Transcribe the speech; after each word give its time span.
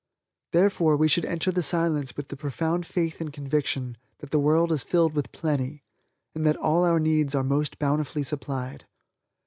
Therefore, 0.51 0.97
we 0.97 1.07
should 1.07 1.25
enter 1.25 1.51
the 1.51 1.61
Silence 1.61 2.17
with 2.17 2.29
the 2.29 2.35
profound 2.35 2.87
faith 2.87 3.21
and 3.21 3.31
conviction 3.31 3.97
that 4.17 4.31
the 4.31 4.39
world 4.39 4.71
is 4.71 4.81
filled 4.83 5.13
with 5.13 5.31
plenty, 5.31 5.83
and 6.33 6.43
that 6.43 6.57
all 6.57 6.83
our 6.85 6.99
needs 6.99 7.35
are 7.35 7.43
most 7.43 7.77
bountifully 7.77 8.23
supplied. 8.23 8.87